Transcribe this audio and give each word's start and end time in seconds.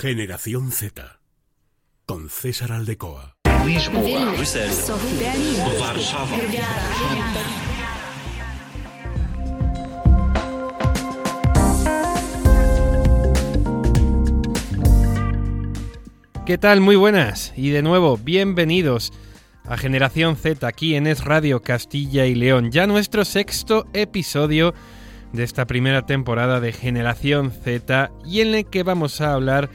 Generación 0.00 0.72
Z. 0.72 1.20
Con 2.06 2.30
César 2.30 2.72
Aldecoa. 2.72 3.36
¿Qué 16.46 16.56
tal? 16.56 16.80
Muy 16.80 16.96
buenas. 16.96 17.52
Y 17.54 17.68
de 17.68 17.82
nuevo, 17.82 18.16
bienvenidos 18.16 19.12
a 19.66 19.76
Generación 19.76 20.36
Z 20.36 20.66
aquí 20.66 20.94
en 20.94 21.06
Es 21.06 21.22
Radio 21.26 21.60
Castilla 21.60 22.24
y 22.24 22.34
León. 22.34 22.70
Ya 22.70 22.86
nuestro 22.86 23.26
sexto 23.26 23.86
episodio 23.92 24.72
de 25.34 25.44
esta 25.44 25.66
primera 25.66 26.06
temporada 26.06 26.58
de 26.60 26.72
Generación 26.72 27.50
Z 27.50 28.10
y 28.24 28.40
en 28.40 28.54
el 28.54 28.64
que 28.64 28.82
vamos 28.82 29.20
a 29.20 29.34
hablar 29.34 29.68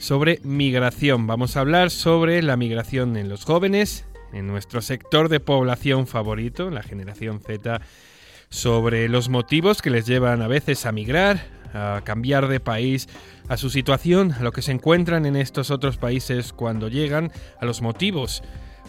sobre 0.00 0.40
migración. 0.42 1.26
Vamos 1.26 1.56
a 1.56 1.60
hablar 1.60 1.90
sobre 1.90 2.42
la 2.42 2.56
migración 2.56 3.16
en 3.18 3.28
los 3.28 3.44
jóvenes, 3.44 4.06
en 4.32 4.46
nuestro 4.46 4.80
sector 4.80 5.28
de 5.28 5.40
población 5.40 6.06
favorito, 6.06 6.70
la 6.70 6.82
generación 6.82 7.40
Z, 7.40 7.82
sobre 8.48 9.08
los 9.08 9.28
motivos 9.28 9.82
que 9.82 9.90
les 9.90 10.06
llevan 10.06 10.40
a 10.40 10.48
veces 10.48 10.86
a 10.86 10.92
migrar, 10.92 11.46
a 11.74 12.00
cambiar 12.02 12.48
de 12.48 12.60
país, 12.60 13.08
a 13.48 13.58
su 13.58 13.68
situación, 13.68 14.32
a 14.32 14.42
lo 14.42 14.52
que 14.52 14.62
se 14.62 14.72
encuentran 14.72 15.26
en 15.26 15.36
estos 15.36 15.70
otros 15.70 15.98
países 15.98 16.54
cuando 16.54 16.88
llegan, 16.88 17.30
a 17.60 17.66
los 17.66 17.82
motivos 17.82 18.42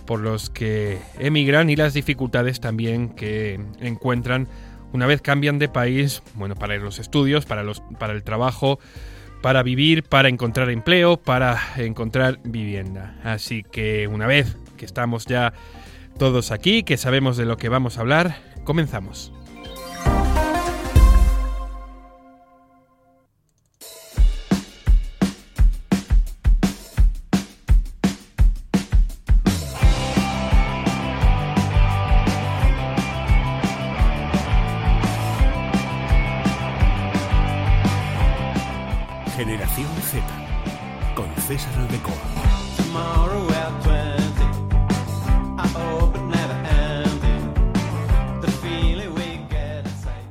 por 0.06 0.22
los 0.22 0.50
que 0.50 0.98
emigran 1.20 1.70
y 1.70 1.76
las 1.76 1.94
dificultades 1.94 2.62
también 2.62 3.10
que 3.10 3.60
encuentran 3.82 4.48
una 4.94 5.08
vez 5.08 5.22
cambian 5.22 5.60
de 5.60 5.70
país, 5.70 6.24
bueno, 6.36 6.56
para 6.56 6.78
los 6.78 7.00
estudios, 7.00 7.46
para, 7.46 7.64
los, 7.64 7.82
para 8.00 8.14
el 8.14 8.24
trabajo, 8.24 8.80
para 9.42 9.64
vivir, 9.64 10.04
para 10.04 10.30
encontrar 10.30 10.70
empleo, 10.70 11.18
para 11.18 11.60
encontrar 11.78 12.40
vivienda. 12.44 13.16
Así 13.24 13.64
que 13.64 14.08
una 14.08 14.28
vez 14.28 14.58
que 14.78 14.86
estamos 14.86 15.26
ya 15.26 15.54
todos 16.18 16.52
aquí, 16.52 16.84
que 16.84 16.98
sabemos 16.98 17.38
de 17.38 17.46
lo 17.46 17.58
que 17.58 17.70
vamos 17.70 17.98
a 17.98 18.02
hablar, 18.02 18.36
comenzamos. 18.64 19.34
Generación 39.46 39.88
Z. 40.12 40.24
Con 41.16 41.26
César 41.48 41.74
Aldecoa. 41.80 42.14
Tomorrow 42.78 43.48
at 43.50 43.72
20, 43.84 44.44
I 45.58 45.68
hope 45.74 46.16
it 46.16 46.22
never 46.22 46.54
ending. 46.70 47.52
The 48.42 48.52
feeling 48.62 49.10
we 49.16 49.40
get 49.50 49.84
inside. 49.84 50.28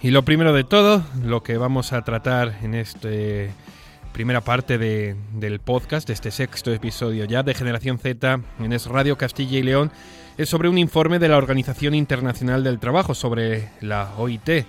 Y 0.00 0.12
lo 0.12 0.24
primero 0.24 0.52
de 0.52 0.62
todo, 0.62 1.02
lo 1.24 1.42
que 1.42 1.56
vamos 1.56 1.92
a 1.92 2.02
tratar 2.02 2.54
en 2.62 2.76
esta 2.76 3.08
primera 4.12 4.42
parte 4.42 4.78
de- 4.78 5.16
del 5.32 5.58
podcast, 5.58 6.06
de 6.06 6.12
este 6.14 6.30
sexto 6.30 6.72
episodio 6.72 7.24
ya 7.24 7.42
de 7.42 7.52
Generación 7.54 7.98
Z 7.98 8.38
en 8.60 8.72
Es 8.72 8.86
Radio 8.86 9.18
Castilla 9.18 9.58
y 9.58 9.64
León, 9.64 9.90
es 10.38 10.48
sobre 10.48 10.68
un 10.68 10.78
informe 10.78 11.18
de 11.18 11.28
la 11.28 11.36
Organización 11.36 11.96
Internacional 11.96 12.62
del 12.62 12.78
Trabajo, 12.78 13.12
sobre 13.16 13.70
la 13.80 14.12
OIT, 14.18 14.66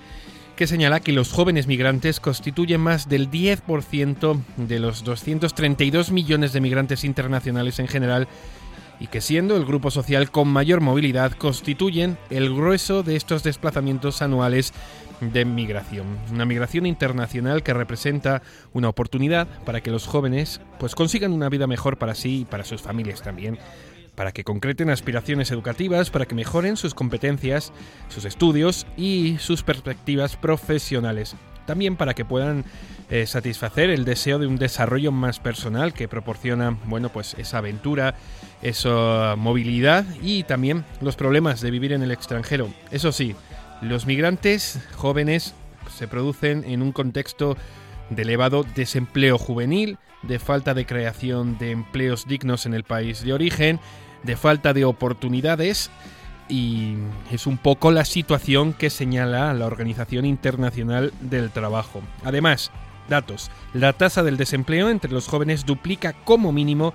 que 0.62 0.68
señala 0.68 1.00
que 1.00 1.12
los 1.12 1.32
jóvenes 1.32 1.66
migrantes 1.66 2.20
constituyen 2.20 2.82
más 2.82 3.10
del 3.10 3.32
10% 3.32 4.40
de 4.58 4.80
los 4.80 5.04
232 5.04 6.12
millones 6.12 6.54
de 6.54 6.62
migrantes 6.62 7.04
internacionales 7.04 7.80
en 7.80 7.88
general 7.88 8.28
y 9.00 9.08
que 9.08 9.22
siendo 9.22 9.58
el 9.58 9.66
grupo 9.66 9.90
social 9.90 10.30
con 10.30 10.50
mayor 10.50 10.80
movilidad 10.80 11.32
constituyen 11.32 12.16
el 12.30 12.54
grueso 12.54 13.02
de 13.02 13.16
estos 13.16 13.42
desplazamientos 13.42 14.22
anuales 14.22 14.72
de 15.20 15.46
migración. 15.46 16.06
Una 16.32 16.46
migración 16.46 16.86
internacional 16.86 17.64
que 17.64 17.74
representa 17.74 18.44
una 18.72 18.90
oportunidad 18.90 19.48
para 19.66 19.82
que 19.82 19.90
los 19.90 20.06
jóvenes 20.06 20.62
pues 20.78 20.94
consigan 20.94 21.34
una 21.34 21.50
vida 21.50 21.66
mejor 21.66 21.98
para 21.98 22.14
sí 22.14 22.42
y 22.42 22.46
para 22.46 22.66
sus 22.66 22.84
familias 22.84 23.24
también, 23.24 23.58
para 24.16 24.32
que 24.32 24.44
concreten 24.44 24.90
aspiraciones 24.90 25.52
educativas, 25.52 26.10
para 26.10 26.26
que 26.26 26.36
mejoren 26.36 26.78
sus 26.78 26.94
competencias, 26.94 27.72
sus 28.10 28.26
estudios 28.26 28.86
y 28.98 29.38
sus 29.40 29.64
perspectivas 29.64 30.36
profesionales. 30.36 31.36
También 31.66 31.96
para 31.96 32.14
que 32.14 32.26
puedan 32.26 32.66
eh, 33.10 33.26
satisfacer 33.28 33.90
el 33.90 34.04
deseo 34.04 34.40
de 34.40 34.48
un 34.48 34.58
desarrollo 34.58 35.12
más 35.12 35.40
personal 35.40 35.94
que 35.94 36.08
proporciona, 36.08 36.78
bueno, 36.86 37.10
pues 37.10 37.36
esa 37.38 37.60
aventura, 37.60 38.16
esa 38.62 39.36
movilidad 39.38 40.06
y 40.22 40.44
también 40.44 40.86
los 41.02 41.16
problemas 41.16 41.62
de 41.62 41.72
vivir 41.72 41.94
en 41.94 42.04
el 42.04 42.12
extranjero. 42.12 42.70
Eso 42.92 43.12
sí, 43.12 43.36
los 43.82 44.06
migrantes 44.06 44.80
jóvenes 44.96 45.54
se 45.96 46.08
producen 46.08 46.64
en 46.66 46.82
un 46.82 46.92
contexto 46.92 47.58
de 48.10 48.22
elevado 48.24 48.66
desempleo 48.76 49.38
juvenil, 49.38 49.98
de 50.24 50.40
falta 50.40 50.74
de 50.74 50.86
creación 50.86 51.58
de 51.58 51.72
empleos 51.72 52.28
dignos 52.28 52.66
en 52.66 52.74
el 52.74 52.84
país 52.84 53.24
de 53.24 53.34
origen, 53.34 53.80
de 54.24 54.36
falta 54.36 54.74
de 54.74 54.86
oportunidades 54.86 55.90
y 56.48 56.96
es 57.32 57.48
un 57.48 57.58
poco 57.58 57.92
la 57.92 58.06
situación 58.06 58.74
que 58.74 58.90
señala 58.90 59.54
la 59.54 59.66
Organización 59.66 60.26
Internacional 60.26 61.14
del 61.22 61.50
Trabajo. 61.50 62.02
Además, 62.24 62.72
datos. 63.10 63.50
La 63.74 63.94
tasa 63.94 64.22
del 64.24 64.38
desempleo 64.38 64.90
entre 64.90 65.12
los 65.12 65.28
jóvenes 65.28 65.66
duplica 65.66 66.14
como 66.14 66.52
mínimo 66.52 66.94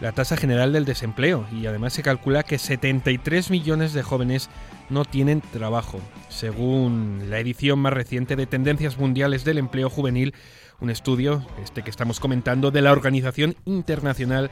la 0.00 0.12
tasa 0.12 0.36
general 0.36 0.72
del 0.72 0.86
desempleo 0.86 1.46
y 1.52 1.66
además 1.66 1.92
se 1.92 2.02
calcula 2.02 2.42
que 2.42 2.58
73 2.58 3.50
millones 3.50 3.92
de 3.92 4.02
jóvenes 4.02 4.48
no 4.88 5.04
tienen 5.04 5.40
trabajo, 5.40 6.00
según 6.28 7.24
la 7.28 7.38
edición 7.38 7.78
más 7.78 7.92
reciente 7.92 8.34
de 8.34 8.46
Tendencias 8.46 8.98
Mundiales 8.98 9.44
del 9.44 9.58
Empleo 9.58 9.90
Juvenil, 9.90 10.34
un 10.80 10.90
estudio, 10.90 11.44
este 11.62 11.82
que 11.82 11.90
estamos 11.90 12.20
comentando, 12.20 12.70
de 12.70 12.82
la 12.82 12.92
Organización 12.92 13.56
Internacional 13.64 14.50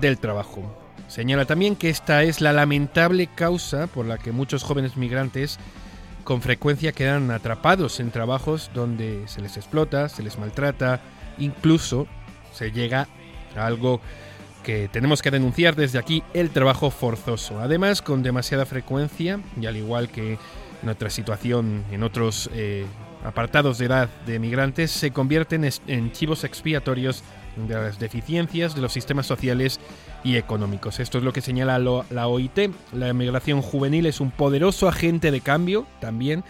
del 0.00 0.18
Trabajo. 0.18 0.78
Señala 1.08 1.44
también 1.44 1.76
que 1.76 1.90
esta 1.90 2.22
es 2.22 2.40
la 2.40 2.52
lamentable 2.52 3.28
causa 3.34 3.86
por 3.86 4.06
la 4.06 4.18
que 4.18 4.32
muchos 4.32 4.62
jóvenes 4.62 4.96
migrantes 4.96 5.58
con 6.24 6.40
frecuencia 6.40 6.92
quedan 6.92 7.30
atrapados 7.30 8.00
en 8.00 8.10
trabajos 8.10 8.70
donde 8.74 9.22
se 9.26 9.42
les 9.42 9.56
explota, 9.56 10.08
se 10.08 10.22
les 10.22 10.38
maltrata, 10.38 11.00
incluso 11.38 12.06
se 12.52 12.72
llega 12.72 13.08
a 13.56 13.66
algo 13.66 14.00
que 14.62 14.88
tenemos 14.88 15.20
que 15.20 15.30
denunciar 15.30 15.76
desde 15.76 15.98
aquí, 15.98 16.22
el 16.32 16.50
trabajo 16.50 16.90
forzoso. 16.90 17.60
Además, 17.60 18.00
con 18.00 18.22
demasiada 18.22 18.64
frecuencia, 18.64 19.40
y 19.60 19.66
al 19.66 19.76
igual 19.76 20.08
que 20.08 20.38
en 20.82 20.88
otra 20.88 21.10
situación, 21.10 21.84
en 21.92 22.02
otros 22.02 22.50
eh, 22.54 22.86
apartados 23.24 23.78
de 23.78 23.86
edad 23.86 24.08
de 24.26 24.38
migrantes, 24.38 24.90
se 24.90 25.10
convierten 25.10 25.68
en 25.86 26.12
chivos 26.12 26.44
expiatorios 26.44 27.24
de 27.56 27.74
las 27.74 27.98
deficiencias 27.98 28.74
de 28.74 28.82
los 28.82 28.92
sistemas 28.92 29.26
sociales 29.26 29.80
y 30.22 30.36
económicos. 30.36 31.00
Esto 31.00 31.18
es 31.18 31.24
lo 31.24 31.32
que 31.32 31.40
señala 31.40 31.78
la 31.78 32.28
OIT. 32.28 32.70
La 32.92 33.12
migración 33.12 33.62
juvenil 33.62 34.06
es 34.06 34.20
un 34.20 34.30
poderoso 34.30 34.88
agente 34.88 35.30
de 35.30 35.40
cambio 35.40 35.86
también 36.00 36.44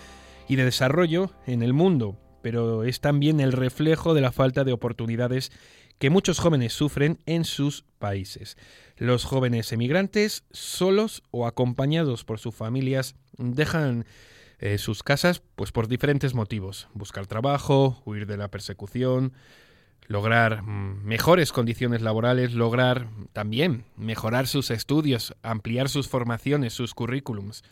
y 0.48 0.56
de 0.56 0.64
desarrollo 0.64 1.30
en 1.46 1.62
el 1.62 1.72
mundo, 1.72 2.18
pero 2.42 2.84
es 2.84 3.00
también 3.00 3.40
el 3.40 3.52
reflejo 3.52 4.14
de 4.14 4.20
la 4.20 4.32
falta 4.32 4.64
de 4.64 4.72
oportunidades 4.72 5.52
que 5.98 6.10
muchos 6.10 6.38
jóvenes 6.40 6.72
sufren 6.72 7.18
en 7.24 7.44
sus 7.44 7.84
países. 7.98 8.56
Los 8.96 9.24
jóvenes 9.24 9.72
emigrantes, 9.72 10.44
solos 10.50 11.22
o 11.30 11.46
acompañados 11.46 12.24
por 12.24 12.38
sus 12.40 12.54
familias, 12.54 13.14
dejan 13.38 14.04
eh, 14.58 14.78
sus 14.78 15.02
casas 15.02 15.42
pues 15.56 15.72
por 15.72 15.88
diferentes 15.88 16.34
motivos. 16.34 16.88
Buscar 16.94 17.26
trabajo, 17.26 18.02
huir 18.04 18.26
de 18.26 18.36
la 18.36 18.48
persecución, 18.48 19.32
lograr 20.06 20.62
mm, 20.62 21.04
mejores 21.04 21.52
condiciones 21.52 22.02
laborales, 22.02 22.52
lograr 22.54 23.08
también 23.32 23.84
mejorar 23.96 24.46
sus 24.46 24.70
estudios, 24.70 25.34
ampliar 25.42 25.88
sus 25.88 26.08
formaciones, 26.08 26.72
sus 26.72 26.94
currículums. 26.94 27.62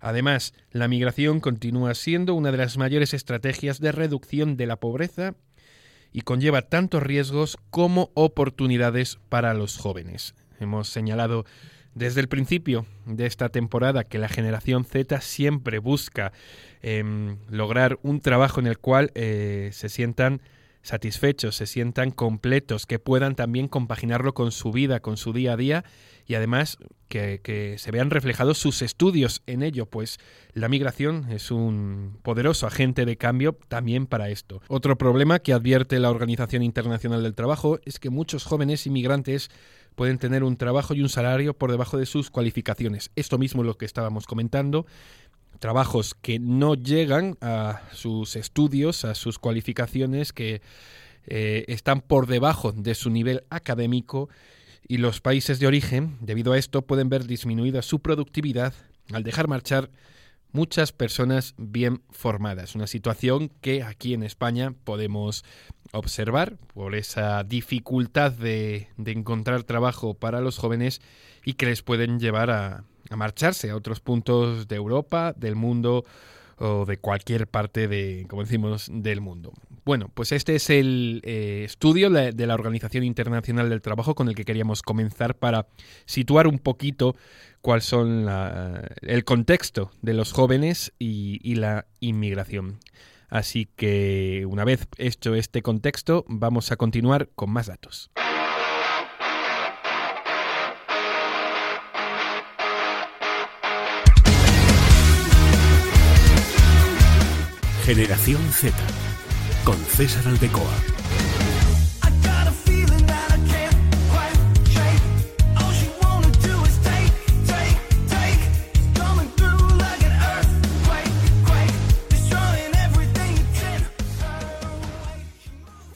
Además, 0.00 0.54
la 0.70 0.88
migración 0.88 1.40
continúa 1.40 1.94
siendo 1.94 2.34
una 2.34 2.52
de 2.52 2.58
las 2.58 2.76
mayores 2.76 3.14
estrategias 3.14 3.80
de 3.80 3.92
reducción 3.92 4.56
de 4.56 4.66
la 4.66 4.76
pobreza 4.76 5.34
y 6.12 6.22
conlleva 6.22 6.62
tantos 6.62 7.02
riesgos 7.02 7.56
como 7.70 8.10
oportunidades 8.14 9.18
para 9.28 9.54
los 9.54 9.78
jóvenes. 9.78 10.34
Hemos 10.60 10.88
señalado 10.88 11.44
desde 11.96 12.20
el 12.20 12.28
principio 12.28 12.84
de 13.06 13.24
esta 13.24 13.48
temporada 13.48 14.04
que 14.04 14.18
la 14.18 14.28
generación 14.28 14.84
Z 14.84 15.22
siempre 15.22 15.78
busca 15.78 16.30
em, 16.82 17.38
lograr 17.48 17.98
un 18.02 18.20
trabajo 18.20 18.60
en 18.60 18.66
el 18.66 18.78
cual 18.78 19.10
eh, 19.14 19.70
se 19.72 19.88
sientan 19.88 20.42
satisfechos, 20.82 21.56
se 21.56 21.66
sientan 21.66 22.10
completos, 22.10 22.84
que 22.84 22.98
puedan 22.98 23.34
también 23.34 23.66
compaginarlo 23.66 24.34
con 24.34 24.52
su 24.52 24.72
vida, 24.72 25.00
con 25.00 25.16
su 25.16 25.32
día 25.32 25.54
a 25.54 25.56
día 25.56 25.84
y 26.26 26.34
además 26.34 26.76
que, 27.08 27.40
que, 27.42 27.78
se 27.78 27.90
vean 27.90 28.10
reflejados 28.10 28.58
sus 28.58 28.82
estudios 28.82 29.42
en 29.46 29.62
ello, 29.62 29.86
pues 29.86 30.18
la 30.52 30.68
migración 30.68 31.26
es 31.30 31.50
un 31.50 32.18
poderoso 32.22 32.66
agente 32.66 33.06
de 33.06 33.16
cambio 33.16 33.56
también 33.68 34.06
para 34.06 34.28
esto. 34.28 34.60
Otro 34.68 34.98
problema 34.98 35.38
que 35.38 35.54
advierte 35.54 35.98
la 35.98 36.10
Organización 36.10 36.62
Internacional 36.62 37.22
del 37.22 37.34
Trabajo 37.34 37.80
es 37.86 37.98
que 37.98 38.10
muchos 38.10 38.44
jóvenes 38.44 38.86
inmigrantes 38.86 39.50
pueden 39.96 40.18
tener 40.18 40.44
un 40.44 40.56
trabajo 40.56 40.94
y 40.94 41.02
un 41.02 41.08
salario 41.08 41.54
por 41.54 41.72
debajo 41.72 41.98
de 41.98 42.06
sus 42.06 42.30
cualificaciones. 42.30 43.10
Esto 43.16 43.38
mismo 43.38 43.62
es 43.62 43.66
lo 43.66 43.76
que 43.76 43.84
estábamos 43.84 44.26
comentando 44.26 44.86
trabajos 45.58 46.14
que 46.14 46.38
no 46.38 46.74
llegan 46.74 47.36
a 47.40 47.82
sus 47.92 48.36
estudios, 48.36 49.04
a 49.04 49.14
sus 49.14 49.38
cualificaciones, 49.38 50.32
que 50.32 50.60
eh, 51.26 51.64
están 51.68 52.00
por 52.00 52.26
debajo 52.26 52.72
de 52.72 52.94
su 52.94 53.10
nivel 53.10 53.44
académico 53.50 54.28
y 54.86 54.98
los 54.98 55.20
países 55.20 55.58
de 55.58 55.66
origen, 55.66 56.16
debido 56.20 56.52
a 56.52 56.58
esto, 56.58 56.82
pueden 56.82 57.08
ver 57.08 57.26
disminuida 57.26 57.82
su 57.82 58.00
productividad 58.00 58.74
al 59.12 59.24
dejar 59.24 59.48
marchar 59.48 59.90
muchas 60.52 60.92
personas 60.92 61.54
bien 61.58 62.02
formadas. 62.10 62.74
Una 62.74 62.86
situación 62.86 63.50
que 63.60 63.82
aquí 63.82 64.14
en 64.14 64.22
España 64.22 64.74
podemos 64.84 65.44
observar 65.98 66.56
por 66.74 66.94
esa 66.94 67.44
dificultad 67.44 68.32
de, 68.32 68.88
encontrar 69.04 69.62
trabajo 69.64 70.14
para 70.14 70.40
los 70.40 70.58
jóvenes 70.58 71.00
y 71.44 71.54
que 71.54 71.66
les 71.66 71.82
pueden 71.82 72.18
llevar 72.18 72.50
a, 72.50 72.84
marcharse 73.14 73.70
a 73.70 73.76
otros 73.76 74.00
puntos 74.00 74.66
de 74.66 74.76
Europa, 74.76 75.32
del 75.36 75.54
mundo 75.54 76.04
o 76.58 76.84
de 76.86 76.98
cualquier 76.98 77.46
parte 77.46 77.86
de, 77.86 78.26
como 78.28 78.42
decimos, 78.42 78.90
del 78.92 79.20
mundo. 79.20 79.52
Bueno, 79.84 80.10
pues 80.12 80.32
este 80.32 80.56
es 80.56 80.70
el 80.70 81.20
eh, 81.24 81.62
estudio 81.64 82.10
de 82.10 82.46
la 82.46 82.54
Organización 82.54 83.04
Internacional 83.04 83.68
del 83.68 83.82
Trabajo 83.82 84.16
con 84.16 84.28
el 84.28 84.34
que 84.34 84.44
queríamos 84.44 84.82
comenzar 84.82 85.36
para 85.36 85.68
situar 86.06 86.48
un 86.48 86.58
poquito 86.58 87.14
cuál 87.60 87.82
son 87.82 88.26
el 89.02 89.24
contexto 89.24 89.92
de 90.02 90.14
los 90.14 90.32
jóvenes 90.32 90.92
y 90.98 91.54
la 91.54 91.86
inmigración. 92.00 92.80
Así 93.28 93.68
que 93.76 94.44
una 94.48 94.64
vez 94.64 94.86
hecho 94.98 95.34
este 95.34 95.62
contexto, 95.62 96.24
vamos 96.28 96.72
a 96.72 96.76
continuar 96.76 97.28
con 97.34 97.50
más 97.50 97.66
datos. 97.66 98.10
Generación 107.84 108.42
Z 108.50 108.76
con 109.64 109.76
César 109.76 110.26
Aldecoa. 110.26 110.74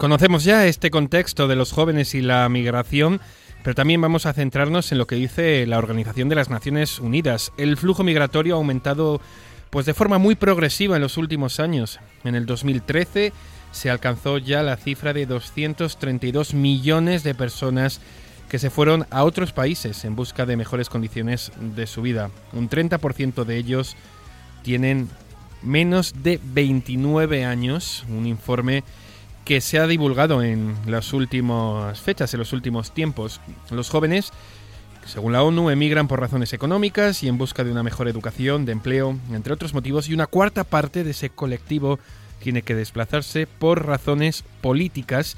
Conocemos 0.00 0.44
ya 0.44 0.64
este 0.64 0.90
contexto 0.90 1.46
de 1.46 1.56
los 1.56 1.72
jóvenes 1.72 2.14
y 2.14 2.22
la 2.22 2.48
migración, 2.48 3.20
pero 3.62 3.74
también 3.74 4.00
vamos 4.00 4.24
a 4.24 4.32
centrarnos 4.32 4.92
en 4.92 4.96
lo 4.96 5.06
que 5.06 5.16
dice 5.16 5.66
la 5.66 5.76
Organización 5.76 6.30
de 6.30 6.36
las 6.36 6.48
Naciones 6.48 7.00
Unidas. 7.00 7.52
El 7.58 7.76
flujo 7.76 8.02
migratorio 8.02 8.54
ha 8.54 8.56
aumentado 8.56 9.20
pues 9.68 9.84
de 9.84 9.92
forma 9.92 10.16
muy 10.16 10.36
progresiva 10.36 10.96
en 10.96 11.02
los 11.02 11.18
últimos 11.18 11.60
años. 11.60 12.00
En 12.24 12.34
el 12.34 12.46
2013 12.46 13.34
se 13.72 13.90
alcanzó 13.90 14.38
ya 14.38 14.62
la 14.62 14.78
cifra 14.78 15.12
de 15.12 15.26
232 15.26 16.54
millones 16.54 17.22
de 17.22 17.34
personas 17.34 18.00
que 18.48 18.58
se 18.58 18.70
fueron 18.70 19.06
a 19.10 19.24
otros 19.24 19.52
países 19.52 20.06
en 20.06 20.16
busca 20.16 20.46
de 20.46 20.56
mejores 20.56 20.88
condiciones 20.88 21.52
de 21.60 21.86
su 21.86 22.00
vida. 22.00 22.30
Un 22.54 22.70
30% 22.70 23.44
de 23.44 23.56
ellos 23.58 23.96
tienen 24.62 25.10
menos 25.60 26.22
de 26.22 26.40
29 26.42 27.44
años, 27.44 28.06
un 28.08 28.24
informe 28.24 28.82
que 29.50 29.60
se 29.60 29.80
ha 29.80 29.88
divulgado 29.88 30.44
en 30.44 30.76
las 30.86 31.12
últimas 31.12 32.00
fechas, 32.00 32.32
en 32.32 32.38
los 32.38 32.52
últimos 32.52 32.94
tiempos. 32.94 33.40
Los 33.72 33.90
jóvenes, 33.90 34.30
según 35.06 35.32
la 35.32 35.42
ONU, 35.42 35.70
emigran 35.70 36.06
por 36.06 36.20
razones 36.20 36.52
económicas 36.52 37.24
y 37.24 37.28
en 37.28 37.36
busca 37.36 37.64
de 37.64 37.72
una 37.72 37.82
mejor 37.82 38.06
educación, 38.06 38.64
de 38.64 38.70
empleo, 38.70 39.18
entre 39.32 39.52
otros 39.52 39.74
motivos, 39.74 40.08
y 40.08 40.14
una 40.14 40.28
cuarta 40.28 40.62
parte 40.62 41.02
de 41.02 41.10
ese 41.10 41.30
colectivo 41.30 41.98
tiene 42.38 42.62
que 42.62 42.76
desplazarse 42.76 43.48
por 43.48 43.86
razones 43.86 44.44
políticas 44.60 45.36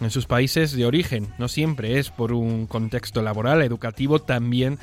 en 0.00 0.10
sus 0.10 0.26
países 0.26 0.72
de 0.72 0.84
origen. 0.84 1.28
No 1.38 1.46
siempre 1.46 2.00
es 2.00 2.10
por 2.10 2.32
un 2.32 2.66
contexto 2.66 3.22
laboral, 3.22 3.62
educativo, 3.62 4.18
también 4.18 4.80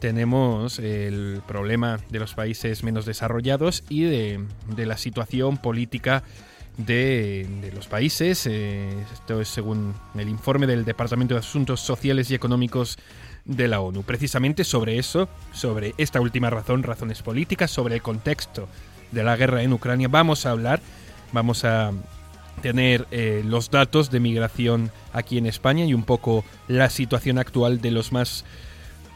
tenemos 0.00 0.78
el 0.80 1.40
problema 1.48 1.98
de 2.10 2.18
los 2.18 2.34
países 2.34 2.84
menos 2.84 3.06
desarrollados 3.06 3.84
y 3.88 4.02
de, 4.02 4.44
de 4.76 4.84
la 4.84 4.98
situación 4.98 5.56
política 5.56 6.24
de, 6.78 7.70
los 7.74 7.86
países. 7.86 8.46
Eh, 8.46 8.88
esto 9.12 9.40
es 9.40 9.48
según 9.48 9.94
el 10.16 10.28
informe 10.28 10.66
del 10.66 10.84
Departamento 10.84 11.34
de 11.34 11.40
Asuntos 11.40 11.80
Sociales 11.80 12.30
y 12.30 12.34
Económicos 12.34 12.96
de 13.44 13.68
la 13.68 13.80
ONU. 13.80 14.02
Precisamente 14.02 14.64
sobre 14.64 14.98
eso, 14.98 15.28
sobre 15.52 15.94
esta 15.98 16.20
última 16.20 16.48
razón, 16.48 16.82
razones 16.82 17.22
políticas, 17.22 17.70
sobre 17.70 17.96
el 17.96 18.02
contexto 18.02 18.68
de 19.10 19.24
la 19.24 19.36
guerra 19.36 19.62
en 19.62 19.72
Ucrania, 19.72 20.08
vamos 20.08 20.46
a 20.46 20.52
hablar, 20.52 20.80
vamos 21.32 21.64
a 21.64 21.92
tener 22.62 23.06
eh, 23.10 23.42
los 23.44 23.70
datos 23.70 24.10
de 24.10 24.20
migración 24.20 24.90
aquí 25.12 25.38
en 25.38 25.46
España 25.46 25.84
y 25.84 25.94
un 25.94 26.04
poco 26.04 26.44
la 26.66 26.90
situación 26.90 27.38
actual 27.38 27.80
de 27.80 27.90
los 27.90 28.12
más 28.12 28.44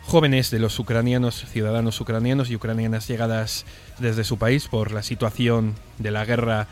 jóvenes 0.05 0.51
de 0.51 0.59
los 0.59 0.79
ucranianos, 0.79 1.45
ciudadanos 1.49 2.01
ucranianos 2.01 2.51
y 2.51 2.57
ucranianas 2.57 3.07
llegadas 3.09 3.65
desde 3.99 4.25
su 4.25 4.39
país 4.39 4.69
por 4.69 4.93
la 4.93 5.03
situación 5.03 5.75
de 5.99 6.11
la 6.11 6.25
guerra 6.25 6.69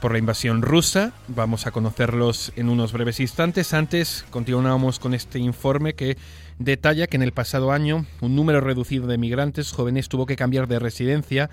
por 0.00 0.12
la 0.12 0.18
invasión 0.18 0.62
rusa. 0.62 1.12
Vamos 1.28 1.66
a 1.66 1.70
conocerlos 1.70 2.52
en 2.56 2.68
unos 2.68 2.92
breves 2.92 3.20
instantes. 3.20 3.74
Antes 3.74 4.24
continuamos 4.30 4.98
con 4.98 5.14
este 5.14 5.38
informe 5.38 5.94
que 5.94 6.16
detalla 6.58 7.06
que 7.06 7.16
en 7.16 7.22
el 7.22 7.32
pasado 7.32 7.72
año 7.72 8.06
un 8.20 8.36
número 8.36 8.60
reducido 8.60 9.06
de 9.06 9.18
migrantes 9.18 9.72
jóvenes 9.72 10.08
tuvo 10.08 10.26
que 10.26 10.36
cambiar 10.36 10.68
de 10.68 10.78
residencia 10.78 11.50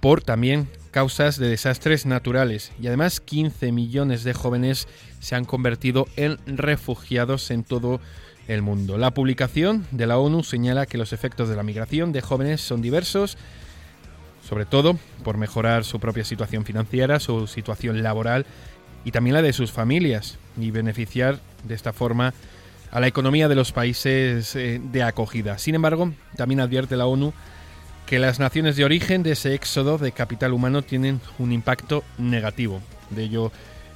por 0.00 0.22
también 0.22 0.68
causas 0.90 1.36
de 1.36 1.48
desastres 1.48 2.06
naturales 2.06 2.72
y 2.80 2.86
además 2.86 3.20
15 3.20 3.70
millones 3.72 4.24
de 4.24 4.32
jóvenes 4.32 4.88
se 5.20 5.34
han 5.34 5.44
convertido 5.44 6.08
en 6.16 6.38
refugiados 6.46 7.50
en 7.50 7.64
todo 7.64 8.00
el 8.48 8.62
mundo. 8.62 8.98
La 8.98 9.12
publicación 9.12 9.86
de 9.90 10.06
la 10.06 10.18
ONU 10.18 10.42
señala 10.42 10.86
que 10.86 10.98
los 10.98 11.12
efectos 11.12 11.48
de 11.48 11.56
la 11.56 11.62
migración 11.62 12.12
de 12.12 12.20
jóvenes 12.20 12.60
son 12.60 12.82
diversos, 12.82 13.36
sobre 14.50 14.66
todo 14.66 14.98
por 15.22 15.36
mejorar 15.36 15.84
su 15.84 16.00
propia 16.00 16.24
situación 16.24 16.64
financiera, 16.64 17.20
su 17.20 17.46
situación 17.46 18.02
laboral 18.02 18.46
y 19.04 19.12
también 19.12 19.34
la 19.34 19.42
de 19.42 19.52
sus 19.52 19.70
familias 19.70 20.38
y 20.58 20.72
beneficiar 20.72 21.38
de 21.62 21.76
esta 21.76 21.92
forma 21.92 22.34
a 22.90 22.98
la 22.98 23.06
economía 23.06 23.46
de 23.46 23.54
los 23.54 23.70
países 23.70 24.56
eh, 24.56 24.80
de 24.82 25.04
acogida. 25.04 25.56
Sin 25.58 25.76
embargo, 25.76 26.12
también 26.36 26.58
advierte 26.58 26.96
la 26.96 27.06
ONU 27.06 27.32
que 28.06 28.18
las 28.18 28.40
naciones 28.40 28.74
de 28.74 28.84
origen 28.84 29.22
de 29.22 29.32
ese 29.32 29.54
éxodo 29.54 29.98
de 29.98 30.10
capital 30.10 30.52
humano 30.52 30.82
tienen 30.82 31.20
un 31.38 31.52
impacto 31.52 32.02
negativo. 32.18 32.80
De 33.10 33.22
ello 33.22 33.52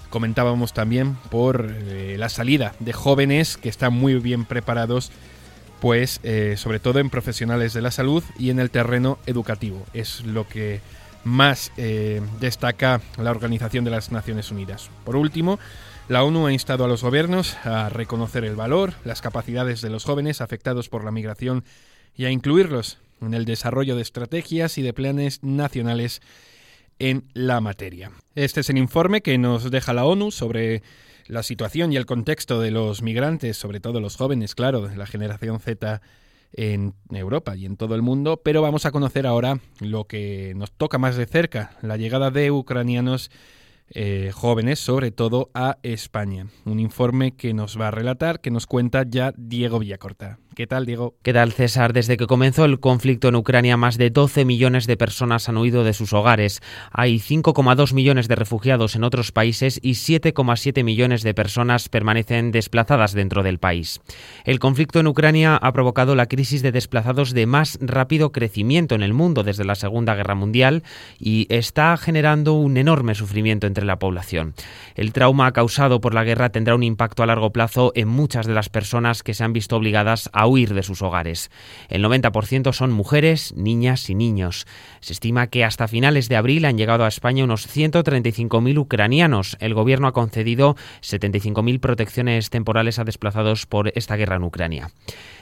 comentábamos 0.08 0.72
también 0.72 1.16
por 1.32 1.68
eh, 1.68 2.14
la 2.16 2.28
salida 2.28 2.74
de 2.78 2.92
jóvenes 2.92 3.56
que 3.56 3.68
están 3.68 3.92
muy 3.92 4.14
bien 4.20 4.44
preparados, 4.44 5.10
pues 5.84 6.18
sobre 6.56 6.80
todo 6.80 6.98
en 6.98 7.10
profesionales 7.10 7.74
de 7.74 7.82
la 7.82 7.90
salud 7.90 8.24
y 8.38 8.48
en 8.48 8.58
el 8.58 8.70
terreno 8.70 9.18
educativo. 9.26 9.84
Es 9.92 10.24
lo 10.24 10.48
que 10.48 10.80
más 11.24 11.72
eh, 11.76 12.22
destaca 12.40 13.02
la 13.18 13.30
Organización 13.30 13.84
de 13.84 13.90
las 13.90 14.10
Naciones 14.10 14.50
Unidas. 14.50 14.88
Por 15.04 15.14
último, 15.14 15.58
la 16.08 16.24
ONU 16.24 16.46
ha 16.46 16.54
instado 16.54 16.86
a 16.86 16.88
los 16.88 17.02
gobiernos 17.02 17.58
a 17.66 17.90
reconocer 17.90 18.44
el 18.44 18.56
valor, 18.56 18.94
las 19.04 19.20
capacidades 19.20 19.82
de 19.82 19.90
los 19.90 20.04
jóvenes 20.04 20.40
afectados 20.40 20.88
por 20.88 21.04
la 21.04 21.10
migración 21.10 21.64
y 22.16 22.24
a 22.24 22.30
incluirlos 22.30 22.96
en 23.20 23.34
el 23.34 23.44
desarrollo 23.44 23.94
de 23.94 24.00
estrategias 24.00 24.78
y 24.78 24.82
de 24.82 24.94
planes 24.94 25.42
nacionales 25.42 26.22
en 26.98 27.24
la 27.34 27.60
materia. 27.60 28.10
Este 28.34 28.60
es 28.60 28.70
el 28.70 28.78
informe 28.78 29.20
que 29.20 29.36
nos 29.36 29.70
deja 29.70 29.92
la 29.92 30.06
ONU 30.06 30.30
sobre 30.30 30.82
la 31.26 31.42
situación 31.42 31.92
y 31.92 31.96
el 31.96 32.06
contexto 32.06 32.60
de 32.60 32.70
los 32.70 33.02
migrantes, 33.02 33.56
sobre 33.56 33.80
todo 33.80 34.00
los 34.00 34.16
jóvenes, 34.16 34.54
claro, 34.54 34.82
de 34.88 34.96
la 34.96 35.06
generación 35.06 35.60
Z 35.60 36.00
en 36.52 36.94
Europa 37.10 37.56
y 37.56 37.66
en 37.66 37.76
todo 37.76 37.94
el 37.94 38.02
mundo, 38.02 38.40
pero 38.42 38.62
vamos 38.62 38.86
a 38.86 38.92
conocer 38.92 39.26
ahora 39.26 39.58
lo 39.80 40.04
que 40.04 40.52
nos 40.56 40.72
toca 40.72 40.98
más 40.98 41.16
de 41.16 41.26
cerca, 41.26 41.76
la 41.82 41.96
llegada 41.96 42.30
de 42.30 42.50
ucranianos 42.50 43.30
eh, 43.90 44.30
jóvenes, 44.32 44.78
sobre 44.78 45.10
todo 45.10 45.50
a 45.52 45.78
España. 45.82 46.46
Un 46.64 46.80
informe 46.80 47.36
que 47.36 47.54
nos 47.54 47.78
va 47.78 47.88
a 47.88 47.90
relatar, 47.90 48.40
que 48.40 48.50
nos 48.50 48.66
cuenta 48.66 49.04
ya 49.06 49.32
Diego 49.36 49.78
Villacorta. 49.78 50.38
¿Qué 50.54 50.68
tal, 50.68 50.86
Diego? 50.86 51.14
¿Qué 51.22 51.32
tal, 51.32 51.50
César? 51.50 51.92
Desde 51.92 52.16
que 52.16 52.28
comenzó 52.28 52.64
el 52.64 52.78
conflicto 52.78 53.26
en 53.26 53.34
Ucrania, 53.34 53.76
más 53.76 53.98
de 53.98 54.10
12 54.10 54.44
millones 54.44 54.86
de 54.86 54.96
personas 54.96 55.48
han 55.48 55.56
huido 55.56 55.82
de 55.82 55.92
sus 55.94 56.12
hogares. 56.12 56.62
Hay 56.92 57.18
5,2 57.18 57.92
millones 57.92 58.28
de 58.28 58.36
refugiados 58.36 58.94
en 58.94 59.02
otros 59.02 59.32
países 59.32 59.80
y 59.82 59.92
7,7 59.92 60.84
millones 60.84 61.24
de 61.24 61.34
personas 61.34 61.88
permanecen 61.88 62.52
desplazadas 62.52 63.14
dentro 63.14 63.42
del 63.42 63.58
país. 63.58 64.00
El 64.44 64.60
conflicto 64.60 65.00
en 65.00 65.08
Ucrania 65.08 65.56
ha 65.56 65.72
provocado 65.72 66.14
la 66.14 66.26
crisis 66.26 66.62
de 66.62 66.70
desplazados 66.70 67.32
de 67.32 67.46
más 67.46 67.76
rápido 67.80 68.30
crecimiento 68.30 68.94
en 68.94 69.02
el 69.02 69.12
mundo 69.12 69.42
desde 69.42 69.64
la 69.64 69.74
Segunda 69.74 70.14
Guerra 70.14 70.36
Mundial 70.36 70.84
y 71.18 71.48
está 71.50 71.96
generando 71.96 72.52
un 72.52 72.76
enorme 72.76 73.16
sufrimiento 73.16 73.66
entre 73.66 73.84
la 73.84 73.98
población. 73.98 74.54
El 74.94 75.12
trauma 75.12 75.50
causado 75.50 76.00
por 76.00 76.14
la 76.14 76.22
guerra 76.22 76.50
tendrá 76.50 76.76
un 76.76 76.84
impacto 76.84 77.24
a 77.24 77.26
largo 77.26 77.50
plazo 77.50 77.90
en 77.96 78.06
muchas 78.06 78.46
de 78.46 78.54
las 78.54 78.68
personas 78.68 79.24
que 79.24 79.34
se 79.34 79.42
han 79.42 79.52
visto 79.52 79.76
obligadas 79.76 80.30
a 80.32 80.43
huir 80.46 80.74
de 80.74 80.82
sus 80.82 81.02
hogares. 81.02 81.50
El 81.88 82.04
90% 82.04 82.72
son 82.72 82.92
mujeres, 82.92 83.54
niñas 83.56 84.08
y 84.10 84.14
niños. 84.14 84.66
Se 85.00 85.12
estima 85.12 85.46
que 85.48 85.64
hasta 85.64 85.88
finales 85.88 86.28
de 86.28 86.36
abril 86.36 86.64
han 86.64 86.78
llegado 86.78 87.04
a 87.04 87.08
España 87.08 87.44
unos 87.44 87.68
135.000 87.68 88.78
ucranianos. 88.78 89.56
El 89.60 89.74
gobierno 89.74 90.08
ha 90.08 90.12
concedido 90.12 90.76
75.000 91.02 91.80
protecciones 91.80 92.50
temporales 92.50 92.98
a 92.98 93.04
desplazados 93.04 93.66
por 93.66 93.92
esta 93.94 94.16
guerra 94.16 94.36
en 94.36 94.44
Ucrania. 94.44 94.90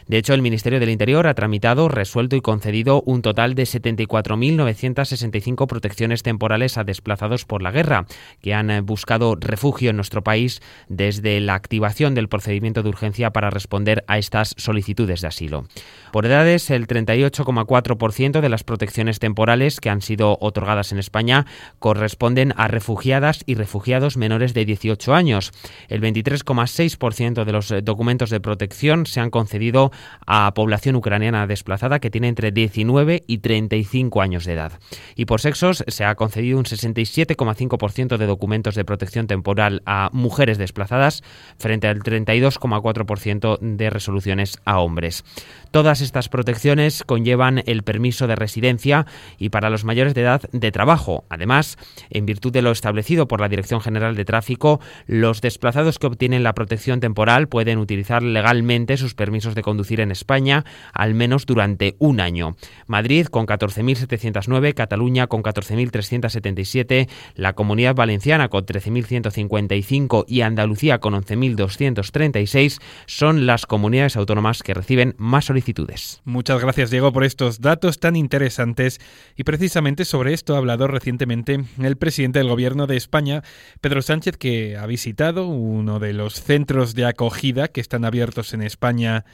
De 0.07 0.19
hecho, 0.19 0.35
el 0.35 0.43
Ministerio 0.43 0.81
del 0.81 0.91
Interior 0.91 1.27
ha 1.27 1.35
tramitado, 1.35 1.89
resuelto 1.89 2.37
y 2.37 2.41
concedido 2.41 3.03
un 3.03 3.23
total 3.23 3.55
de 3.55 3.65
74.965 3.65 5.67
protecciones 5.67 6.23
temporales 6.23 6.79
a 6.79 6.85
desplazados 6.85 7.45
por 7.45 7.63
la 7.63 7.71
guerra, 7.71 8.07
que 8.41 8.55
han 8.55 8.71
eh, 8.71 8.81
buscado 8.81 9.37
refugio 9.37 9.91
en 9.91 9.97
nuestro 9.97 10.23
país 10.23 10.61
desde 10.89 11.41
la 11.41 11.55
activación 11.55 12.15
del 12.15 12.29
procedimiento 12.29 12.83
de 12.83 12.89
urgencia 12.89 13.31
para 13.31 13.51
responder 13.51 14.05
a 14.07 14.19
estas 14.19 14.55
solicitudes 14.59 15.21
de 15.21 15.29
asilo. 15.29 15.67
Por 16.13 16.27
edades, 16.27 16.71
el 16.71 16.87
38,4% 16.87 18.41
de 18.41 18.49
las 18.49 18.65
protecciones 18.65 19.19
temporales 19.19 19.81
que 19.81 19.91
han 19.91 20.03
sido 20.03 20.39
otorgadas 20.41 20.93
en 20.93 20.99
España 20.99 21.47
corresponden 21.79 22.53
a 22.57 22.69
refugiadas 22.69 23.43
y 23.47 23.55
refugiados 23.55 24.17
menores 24.17 24.55
de 24.55 24.65
18 24.65 25.15
años. 25.15 25.53
El 25.89 26.01
23,6% 26.01 27.45
de 27.45 27.53
los 27.53 27.71
eh, 27.71 27.83
documentos 27.83 28.31
de 28.31 28.41
protección 28.41 29.07
se 29.07 29.21
han 29.21 29.31
concedido 29.31 29.92
a 30.27 30.53
población 30.55 30.97
ucraniana 30.97 31.47
desplazada 31.47 32.01
que 32.01 32.11
tiene 32.11 32.29
entre 32.29 32.51
19 32.51 33.25
y 33.27 33.39
35 33.39 34.23
años 34.23 34.45
de 34.45 34.55
edad. 34.55 34.73
Y 35.17 35.27
por 35.27 35.41
sexos 35.41 35.85
se 35.87 36.05
ha 36.05 36.15
concedido 36.15 36.59
un 36.59 36.65
67,5% 36.65 38.17
de 38.17 38.27
documentos 38.27 38.75
de 38.75 38.85
protección 38.85 39.27
temporal 39.27 39.83
a 39.87 40.11
mujeres 40.13 40.59
desplazadas 40.59 41.23
frente 41.59 41.89
al 41.89 42.01
32,4% 42.01 43.59
de 43.61 43.91
resoluciones 43.91 44.59
a 44.65 44.79
hombres. 44.79 45.25
Todas 45.71 46.01
estas 46.01 46.29
protecciones 46.29 47.03
conllevan 47.05 47.63
el 47.67 47.83
permiso 47.83 48.27
de 48.27 48.37
residencia 48.37 49.07
y 49.39 49.49
para 49.49 49.71
los 49.71 49.85
mayores 49.85 50.15
de 50.15 50.23
edad 50.23 50.43
de 50.53 50.71
trabajo. 50.71 51.25
Además, 51.29 51.79
en 52.11 52.27
virtud 52.27 52.53
de 52.53 52.63
lo 52.63 52.71
establecido 52.71 53.27
por 53.27 53.41
la 53.41 53.49
Dirección 53.49 53.81
General 53.81 54.15
de 54.15 54.25
Tráfico, 54.25 54.81
los 55.07 55.41
desplazados 55.41 55.99
que 55.99 56.07
obtienen 56.07 56.43
la 56.43 56.55
protección 56.55 57.01
temporal 57.01 57.49
pueden 57.49 57.79
utilizar 57.79 58.23
legalmente 58.23 58.97
sus 58.97 59.15
permisos 59.15 59.55
de 59.55 59.63
en 59.91 60.11
España 60.11 60.65
al 60.93 61.15
menos 61.15 61.47
durante 61.47 61.97
un 61.99 62.21
año. 62.21 62.57
Madrid 62.87 63.27
con 63.27 63.47
14.709, 63.47 64.75
Cataluña 64.75 65.27
con 65.27 65.43
14.377, 65.43 67.09
la 67.35 67.53
Comunidad 67.55 67.95
Valenciana 67.95 68.49
con 68.49 68.65
13.155 68.65 70.25
y 70.29 70.41
Andalucía 70.43 70.99
con 70.99 71.15
11.236 71.15 72.81
son 73.07 73.47
las 73.47 73.67
comunidades 73.67 74.17
autónomas 74.17 74.63
que 74.63 74.75
reciben 74.75 75.15
más 75.19 75.47
solicitudes. 75.47 76.21
Muchas 76.25 76.61
gracias, 76.61 76.91
Diego, 76.91 77.13
por 77.13 77.25
estos 77.25 77.61
datos 77.61 77.99
tan 77.99 78.17
interesantes. 78.17 79.01
Y 79.37 79.45
precisamente 79.45 80.05
sobre 80.05 80.33
esto 80.33 80.55
ha 80.55 80.59
hablado 80.59 80.87
recientemente 80.87 81.65
el 81.81 81.97
presidente 81.97 82.39
del 82.39 82.49
Gobierno 82.49 82.87
de 82.87 82.97
España, 82.97 83.43
Pedro 83.81 84.03
Sánchez, 84.03 84.37
que 84.37 84.77
ha 84.77 84.87
visitado 84.87 85.47
uno 85.47 85.99
de 85.99 86.13
los 86.13 86.43
centros 86.43 86.95
de 86.95 87.07
acogida 87.07 87.69
que 87.69 87.81
están 87.81 88.05
abiertos 88.05 88.55
en 88.55 88.63
España 88.63 89.25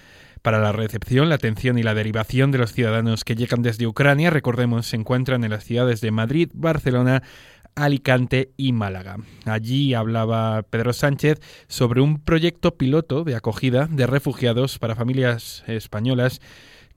para 0.42 0.58
la 0.58 0.72
recepción, 0.72 1.28
la 1.28 1.36
atención 1.36 1.78
y 1.78 1.82
la 1.82 1.94
derivación 1.94 2.50
de 2.50 2.58
los 2.58 2.72
ciudadanos 2.72 3.24
que 3.24 3.34
llegan 3.34 3.62
desde 3.62 3.86
Ucrania. 3.86 4.30
Recordemos, 4.30 4.86
se 4.86 4.96
encuentran 4.96 5.44
en 5.44 5.50
las 5.50 5.64
ciudades 5.64 6.00
de 6.00 6.10
Madrid, 6.10 6.50
Barcelona, 6.54 7.22
Alicante 7.74 8.52
y 8.56 8.72
Málaga. 8.72 9.16
Allí 9.44 9.94
hablaba 9.94 10.62
Pedro 10.62 10.92
Sánchez 10.92 11.40
sobre 11.68 12.00
un 12.00 12.20
proyecto 12.20 12.76
piloto 12.76 13.24
de 13.24 13.36
acogida 13.36 13.86
de 13.86 14.06
refugiados 14.06 14.78
para 14.78 14.96
familias 14.96 15.62
españolas 15.66 16.40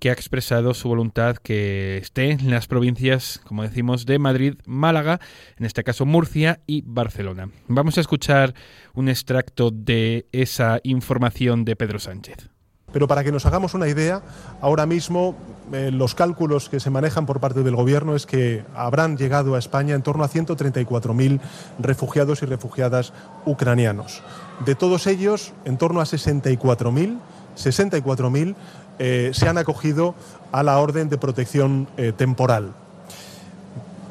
que 0.01 0.09
ha 0.09 0.13
expresado 0.13 0.73
su 0.73 0.89
voluntad 0.89 1.37
que 1.37 1.97
esté 1.97 2.31
en 2.31 2.49
las 2.49 2.65
provincias, 2.67 3.39
como 3.45 3.61
decimos, 3.61 4.07
de 4.07 4.17
Madrid, 4.17 4.55
Málaga, 4.65 5.19
en 5.57 5.65
este 5.67 5.83
caso 5.83 6.07
Murcia 6.07 6.59
y 6.65 6.81
Barcelona. 6.83 7.51
Vamos 7.67 7.99
a 7.99 8.01
escuchar 8.01 8.55
un 8.95 9.09
extracto 9.09 9.69
de 9.69 10.25
esa 10.31 10.79
información 10.83 11.65
de 11.65 11.75
Pedro 11.75 11.99
Sánchez. 11.99 12.50
Pero 12.93 13.07
para 13.07 13.23
que 13.23 13.31
nos 13.31 13.45
hagamos 13.45 13.73
una 13.73 13.87
idea, 13.87 14.21
ahora 14.61 14.85
mismo 14.85 15.35
eh, 15.71 15.91
los 15.91 16.15
cálculos 16.15 16.69
que 16.69 16.79
se 16.79 16.89
manejan 16.89 17.25
por 17.25 17.39
parte 17.39 17.63
del 17.63 17.75
Gobierno 17.75 18.15
es 18.15 18.25
que 18.25 18.63
habrán 18.75 19.17
llegado 19.17 19.55
a 19.55 19.59
España 19.59 19.95
en 19.95 20.01
torno 20.01 20.23
a 20.23 20.29
134.000 20.29 21.39
refugiados 21.79 22.41
y 22.43 22.45
refugiadas 22.45 23.13
ucranianos. 23.45 24.21
De 24.65 24.75
todos 24.75 25.07
ellos, 25.07 25.53
en 25.65 25.77
torno 25.77 26.01
a 26.01 26.05
64.000 26.05 27.17
64.000 27.55 28.55
eh, 28.99 29.31
se 29.33 29.47
han 29.47 29.57
acogido 29.57 30.15
a 30.51 30.63
la 30.63 30.77
orden 30.79 31.09
de 31.09 31.17
protección 31.17 31.87
eh, 31.97 32.13
temporal. 32.15 32.73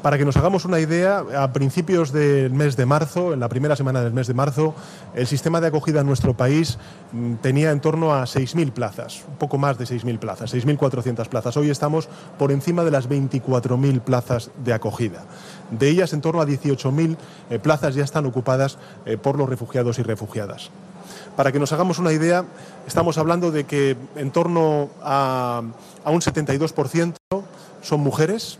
Para 0.01 0.17
que 0.17 0.25
nos 0.25 0.35
hagamos 0.35 0.65
una 0.65 0.79
idea, 0.79 1.23
a 1.37 1.53
principios 1.53 2.11
del 2.11 2.51
mes 2.51 2.75
de 2.75 2.87
marzo, 2.87 3.33
en 3.33 3.39
la 3.39 3.49
primera 3.49 3.75
semana 3.75 4.01
del 4.01 4.13
mes 4.13 4.25
de 4.25 4.33
marzo, 4.33 4.73
el 5.13 5.27
sistema 5.27 5.61
de 5.61 5.67
acogida 5.67 6.01
en 6.01 6.07
nuestro 6.07 6.35
país 6.35 6.79
mm, 7.11 7.35
tenía 7.35 7.69
en 7.69 7.81
torno 7.81 8.15
a 8.15 8.23
6.000 8.23 8.71
plazas, 8.71 9.23
un 9.27 9.35
poco 9.35 9.59
más 9.59 9.77
de 9.77 9.85
6.000 9.85 10.17
plazas, 10.17 10.55
6.400 10.55 11.27
plazas. 11.27 11.55
Hoy 11.55 11.69
estamos 11.69 12.09
por 12.39 12.51
encima 12.51 12.83
de 12.83 12.89
las 12.89 13.09
24.000 13.09 14.01
plazas 14.01 14.49
de 14.65 14.73
acogida. 14.73 15.25
De 15.69 15.89
ellas, 15.89 16.13
en 16.13 16.21
torno 16.21 16.41
a 16.41 16.47
18.000 16.47 17.17
eh, 17.51 17.59
plazas 17.59 17.93
ya 17.93 18.03
están 18.03 18.25
ocupadas 18.25 18.79
eh, 19.05 19.17
por 19.17 19.37
los 19.37 19.47
refugiados 19.47 19.99
y 19.99 20.01
refugiadas. 20.01 20.71
Para 21.37 21.51
que 21.51 21.59
nos 21.59 21.73
hagamos 21.73 21.99
una 21.99 22.11
idea, 22.11 22.43
estamos 22.87 23.19
hablando 23.19 23.51
de 23.51 23.65
que 23.65 23.95
en 24.15 24.31
torno 24.31 24.89
a, 25.03 25.61
a 26.03 26.09
un 26.09 26.21
72% 26.21 27.13
son 27.83 27.99
mujeres, 27.99 28.59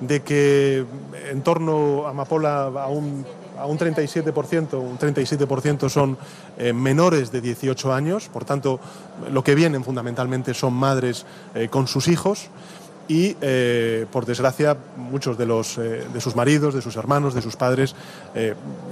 de 0.00 0.22
que 0.22 0.84
en 1.30 1.42
torno 1.42 2.06
a 2.06 2.10
Amapola 2.10 2.64
a 2.66 2.88
un, 2.88 3.24
a 3.58 3.66
un 3.66 3.78
37%, 3.78 4.74
un 4.74 4.98
37% 4.98 5.88
son 5.88 6.16
eh, 6.56 6.72
menores 6.72 7.32
de 7.32 7.40
18 7.40 7.92
años, 7.92 8.28
por 8.28 8.44
tanto, 8.44 8.80
lo 9.32 9.42
que 9.42 9.54
vienen 9.54 9.84
fundamentalmente 9.84 10.54
son 10.54 10.74
madres 10.74 11.26
eh, 11.54 11.68
con 11.68 11.88
sus 11.88 12.08
hijos 12.08 12.48
y, 13.08 13.36
eh, 13.40 14.06
por 14.12 14.26
desgracia, 14.26 14.76
muchos 14.96 15.38
de, 15.38 15.46
los, 15.46 15.76
de 15.76 16.20
sus 16.20 16.36
maridos, 16.36 16.74
de 16.74 16.82
sus 16.82 16.96
hermanos, 16.96 17.34
de 17.34 17.40
sus 17.40 17.56
padres 17.56 17.94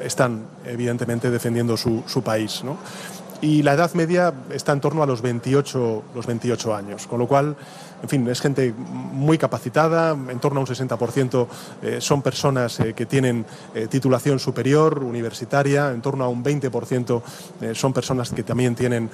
están 0.02 0.46
evidentemente 0.64 1.30
defendiendo 1.30 1.76
su, 1.76 2.02
su 2.06 2.22
país. 2.22 2.64
¿no? 2.64 2.78
Y 3.40 3.62
la 3.62 3.74
edad 3.74 3.92
media 3.94 4.32
está 4.50 4.72
en 4.72 4.80
torno 4.80 5.02
a 5.02 5.06
los 5.06 5.20
28, 5.20 6.04
los 6.14 6.26
28 6.26 6.74
años, 6.74 7.06
con 7.06 7.18
lo 7.18 7.28
cual, 7.28 7.54
en 8.02 8.08
fin, 8.08 8.26
es 8.28 8.40
gente 8.40 8.72
muy 8.76 9.36
capacitada, 9.36 10.12
en 10.12 10.38
torno 10.38 10.60
a 10.60 10.62
un 10.62 10.66
60% 10.66 11.46
eh, 11.82 11.98
son 12.00 12.22
personas 12.22 12.80
eh, 12.80 12.94
que 12.94 13.04
tienen 13.04 13.44
eh, 13.74 13.88
titulación 13.88 14.38
superior, 14.38 15.02
universitaria, 15.02 15.90
en 15.90 16.00
torno 16.00 16.24
a 16.24 16.28
un 16.28 16.42
20% 16.42 17.22
eh, 17.60 17.74
son 17.74 17.92
personas 17.92 18.30
que 18.30 18.42
también 18.42 18.74
tienen 18.74 19.10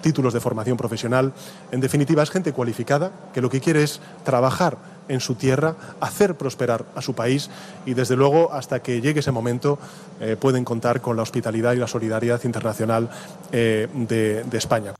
títulos 0.00 0.32
de 0.32 0.40
formación 0.40 0.76
profesional. 0.76 1.32
En 1.70 1.80
definitiva, 1.80 2.22
es 2.22 2.30
gente 2.30 2.52
cualificada 2.52 3.10
que 3.32 3.40
lo 3.40 3.50
que 3.50 3.60
quiere 3.60 3.82
es 3.82 4.00
trabajar 4.24 4.93
en 5.08 5.20
su 5.20 5.34
tierra, 5.34 5.76
hacer 6.00 6.34
prosperar 6.34 6.84
a 6.94 7.02
su 7.02 7.14
país 7.14 7.50
y 7.86 7.94
desde 7.94 8.16
luego 8.16 8.52
hasta 8.52 8.80
que 8.80 9.00
llegue 9.00 9.20
ese 9.20 9.32
momento 9.32 9.78
eh, 10.20 10.36
pueden 10.38 10.64
contar 10.64 11.00
con 11.00 11.16
la 11.16 11.22
hospitalidad 11.22 11.72
y 11.72 11.76
la 11.76 11.88
solidaridad 11.88 12.42
internacional 12.44 13.10
eh, 13.52 13.88
de, 13.94 14.44
de 14.44 14.58
España. 14.58 14.94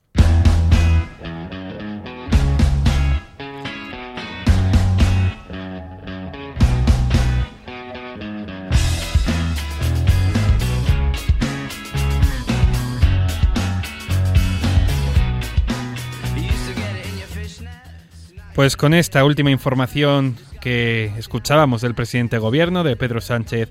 Pues 18.55 18.77
con 18.77 18.93
esta 18.93 19.23
última 19.25 19.51
información 19.51 20.37
que 20.61 21.11
escuchábamos 21.17 21.81
del 21.81 21.93
presidente 21.93 22.37
de 22.37 22.39
gobierno, 22.39 22.83
de 22.83 22.95
Pedro 22.95 23.21
Sánchez, 23.21 23.69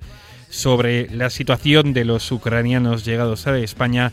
sobre 0.51 1.09
la 1.11 1.31
situación 1.31 1.95
de 1.95 2.05
los 2.05 2.31
ucranianos 2.31 3.05
llegados 3.05 3.47
a 3.47 3.59
España, 3.59 4.13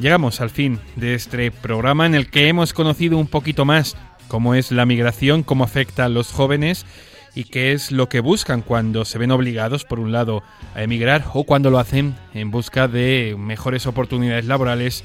Llegamos 0.00 0.40
al 0.40 0.48
fin 0.48 0.80
de 0.96 1.14
este 1.14 1.50
programa 1.50 2.06
en 2.06 2.14
el 2.14 2.30
que 2.30 2.48
hemos 2.48 2.72
conocido 2.72 3.18
un 3.18 3.26
poquito 3.26 3.66
más 3.66 3.98
cómo 4.28 4.54
es 4.54 4.72
la 4.72 4.86
migración, 4.86 5.42
cómo 5.42 5.62
afecta 5.62 6.06
a 6.06 6.08
los 6.08 6.32
jóvenes 6.32 6.86
y 7.34 7.44
qué 7.44 7.72
es 7.72 7.92
lo 7.92 8.08
que 8.08 8.20
buscan 8.20 8.62
cuando 8.62 9.04
se 9.04 9.18
ven 9.18 9.30
obligados, 9.30 9.84
por 9.84 10.00
un 10.00 10.10
lado, 10.10 10.42
a 10.74 10.82
emigrar 10.82 11.26
o 11.34 11.44
cuando 11.44 11.68
lo 11.68 11.78
hacen 11.78 12.16
en 12.32 12.50
busca 12.50 12.88
de 12.88 13.36
mejores 13.38 13.86
oportunidades 13.86 14.46
laborales 14.46 15.04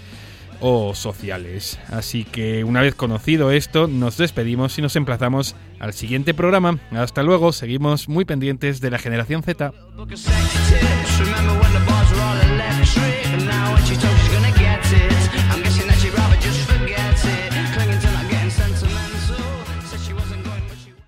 o 0.68 0.96
sociales. 0.96 1.80
Así 1.90 2.24
que 2.24 2.64
una 2.64 2.82
vez 2.82 2.96
conocido 2.96 3.52
esto, 3.52 3.88
nos 3.88 4.18
despedimos 4.18 4.76
y 4.80 4.82
nos 4.82 4.96
emplazamos 4.96 5.56
al 5.80 5.94
siguiente 5.94 6.34
programa. 6.34 6.80
Hasta 6.90 7.22
luego, 7.22 7.54
seguimos 7.54 8.10
muy 8.10 8.26
pendientes 8.26 8.82
de 8.82 8.90
la 8.90 8.98
generación 8.98 9.44
Z. 9.44 9.72